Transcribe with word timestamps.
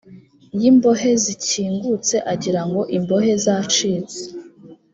y 0.59 0.63
imbohe 0.69 1.11
zikingutse 1.23 2.15
agira 2.33 2.61
ngo 2.67 2.81
imbohe 2.97 3.33
zacitse 3.45 4.21